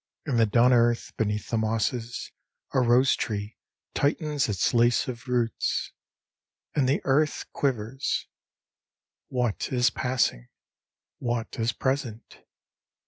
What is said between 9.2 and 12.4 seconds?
What is passing? What is present